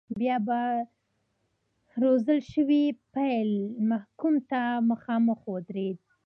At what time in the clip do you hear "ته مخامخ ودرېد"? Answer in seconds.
4.49-5.99